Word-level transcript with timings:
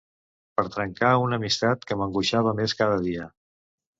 Per 0.59 0.63
trencar 0.75 1.11
una 1.25 1.37
amistat 1.41 1.85
que 1.91 1.99
m’angoixava 2.01 2.57
més 2.61 2.75
cada 2.83 2.99
dia. 3.07 3.29